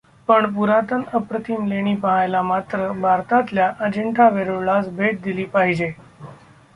[0.29, 5.91] पण पुरातन अप्रतिम लेणी पहायला मात्र भारतातल्या अजिंठा वेरूळलाच भेट दिली पाहिजे!